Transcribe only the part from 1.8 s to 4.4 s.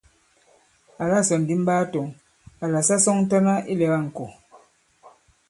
tɔ̄ŋ àlà sa sɔŋtana ilɛ̀ga ìŋkò.